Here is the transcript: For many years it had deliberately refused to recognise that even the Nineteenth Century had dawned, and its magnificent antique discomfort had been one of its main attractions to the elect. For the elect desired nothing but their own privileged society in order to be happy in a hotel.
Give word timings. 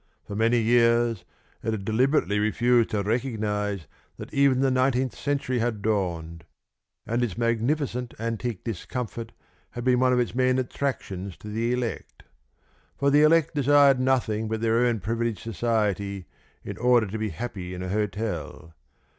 For 0.25 0.35
many 0.35 0.57
years 0.57 1.25
it 1.61 1.73
had 1.73 1.85
deliberately 1.85 2.39
refused 2.39 2.89
to 2.89 3.03
recognise 3.03 3.85
that 4.17 4.33
even 4.33 4.61
the 4.61 4.71
Nineteenth 4.71 5.13
Century 5.15 5.59
had 5.59 5.83
dawned, 5.83 6.43
and 7.05 7.21
its 7.23 7.37
magnificent 7.37 8.15
antique 8.19 8.63
discomfort 8.63 9.31
had 9.69 9.83
been 9.83 9.99
one 9.99 10.11
of 10.11 10.19
its 10.19 10.33
main 10.33 10.57
attractions 10.57 11.37
to 11.37 11.49
the 11.49 11.71
elect. 11.71 12.23
For 12.97 13.11
the 13.11 13.21
elect 13.21 13.53
desired 13.53 13.99
nothing 13.99 14.47
but 14.47 14.61
their 14.61 14.79
own 14.87 15.01
privileged 15.01 15.41
society 15.41 16.25
in 16.63 16.79
order 16.79 17.05
to 17.05 17.19
be 17.19 17.29
happy 17.29 17.75
in 17.75 17.83
a 17.83 17.89
hotel. 17.89 18.73